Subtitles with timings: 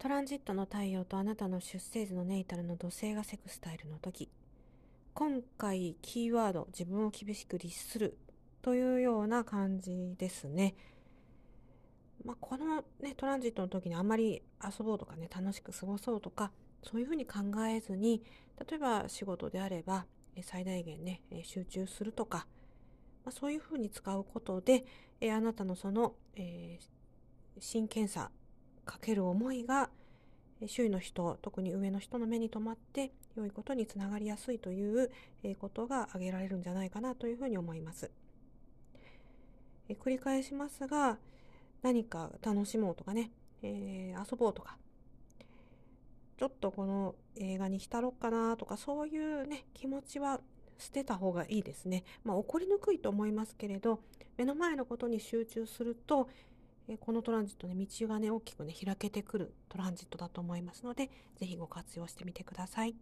[0.00, 4.30] トランジットの太陽とあなたの出生図のネイタルの土星がセクスタイルの時
[5.12, 8.16] 今回キーワード自分を厳しく律する
[8.62, 10.74] というような感じですね。
[12.24, 16.50] まあ、この、ね、トランジットの時にあまり遊ぼうとかね楽しく過ごそうとか
[16.82, 18.22] そういうふうに考えずに
[18.70, 20.06] 例えば仕事であれば
[20.40, 22.46] 最大限ね集中するとか、
[23.26, 24.86] まあ、そういうふうに使うことで
[25.30, 26.86] あなたのその、えー、
[27.58, 28.30] 真剣さ
[28.84, 29.90] かける思いが
[30.66, 35.10] 周囲の人特に上の人の目に留まって良いことにつながりやすいという
[35.58, 38.10] ことが挙げられるんじゃないかなというふうに思います。
[39.88, 41.18] え繰り返しますが
[41.82, 43.30] 何か楽しもうとかね、
[43.62, 44.76] えー、遊ぼうとか
[46.36, 50.40] ちょっとこの映画に浸ろうかなとかそういうね気持ちは
[50.78, 52.04] 捨てた方がいいですね。
[52.24, 54.00] まあ怒りにくいと思いますけれど
[54.36, 56.28] 目の前のことに集中すると
[56.88, 62.94] えこのトランジットね道がね大きくね開けてくるトランジットだと思いますので是非ご活用してみてください。